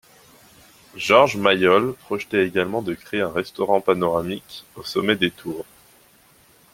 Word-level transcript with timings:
Georges 0.95 1.37
Maillols 1.37 1.93
projetait 1.93 2.47
également 2.47 2.81
de 2.81 2.95
créer 2.95 3.21
un 3.21 3.29
restaurant 3.31 3.81
panoramique 3.81 4.65
au 4.75 4.81
sommet 4.81 5.15
des 5.15 5.29
tours. 5.29 5.63